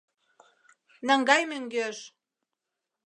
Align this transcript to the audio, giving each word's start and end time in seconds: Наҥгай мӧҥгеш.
Наҥгай 1.07 1.41
мӧҥгеш. 1.49 1.97